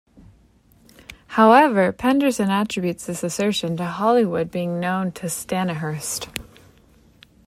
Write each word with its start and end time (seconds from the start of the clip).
However, 1.27 1.93
Pederson 1.93 2.49
attributes 2.49 3.05
this 3.05 3.21
assertion 3.21 3.77
to 3.77 3.85
Holywood 3.85 4.49
being 4.49 4.79
known 4.79 5.11
to 5.11 5.27
Stanihurst. 5.27 6.27